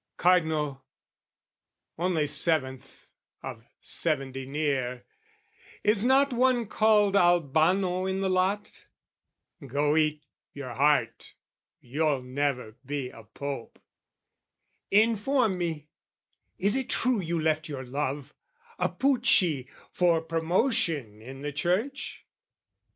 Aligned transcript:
Cardinal, 0.17 0.83
only 1.95 2.25
seventh 2.25 3.11
of 3.43 3.63
seventy 3.79 4.47
near, 4.47 5.05
Is 5.83 6.03
not 6.03 6.33
one 6.33 6.65
called 6.65 7.15
Albano 7.15 8.07
in 8.07 8.21
the 8.21 8.27
lot? 8.27 8.85
Go 9.63 9.95
eat 9.95 10.25
your 10.53 10.73
heart, 10.73 11.35
you'll 11.81 12.23
never 12.23 12.77
be 12.83 13.11
a 13.11 13.25
Pope! 13.25 13.77
Inform 14.89 15.59
me, 15.59 15.87
is 16.57 16.75
it 16.75 16.89
true 16.89 17.19
you 17.21 17.39
left 17.39 17.69
your 17.69 17.85
love, 17.85 18.33
A 18.79 18.89
Pucci, 18.89 19.69
for 19.91 20.19
promotion 20.19 21.21
in 21.21 21.43
the 21.43 21.51
church? 21.51 22.25